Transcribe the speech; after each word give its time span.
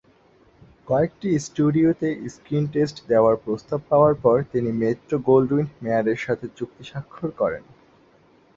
কয়েকটি 0.87 1.29
স্টুডিওতে 1.39 2.09
screen 2.29 2.65
test 2.73 2.97
দেওয়ার 3.07 3.35
প্রস্তাব 3.37 3.79
পাওয়ার 3.89 4.13
পর 4.15 4.37
তিনি 4.51 4.69
মেট্রো-গোল্ডউইন-মেয়ারের 4.81 6.19
সাথে 6.25 6.45
চুক্তি 6.57 6.83
স্বাক্ষর 6.83 7.29
করেন। 7.31 7.63